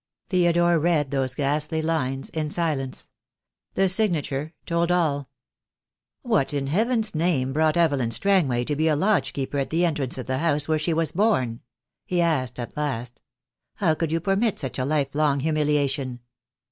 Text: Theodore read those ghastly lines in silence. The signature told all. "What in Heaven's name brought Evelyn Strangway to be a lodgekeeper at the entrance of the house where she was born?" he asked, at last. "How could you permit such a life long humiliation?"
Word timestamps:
Theodore 0.29 0.79
read 0.79 1.11
those 1.11 1.35
ghastly 1.35 1.83
lines 1.83 2.29
in 2.29 2.49
silence. 2.49 3.07
The 3.75 3.87
signature 3.87 4.51
told 4.65 4.91
all. 4.91 5.29
"What 6.23 6.55
in 6.55 6.65
Heaven's 6.65 7.13
name 7.13 7.53
brought 7.53 7.77
Evelyn 7.77 8.09
Strangway 8.09 8.63
to 8.63 8.75
be 8.75 8.87
a 8.87 8.95
lodgekeeper 8.95 9.59
at 9.59 9.69
the 9.69 9.85
entrance 9.85 10.17
of 10.17 10.25
the 10.25 10.39
house 10.39 10.67
where 10.67 10.79
she 10.79 10.91
was 10.95 11.11
born?" 11.11 11.61
he 12.03 12.19
asked, 12.19 12.57
at 12.59 12.75
last. 12.77 13.21
"How 13.75 13.93
could 13.93 14.11
you 14.11 14.19
permit 14.19 14.57
such 14.57 14.79
a 14.79 14.85
life 14.85 15.13
long 15.13 15.41
humiliation?" 15.41 16.21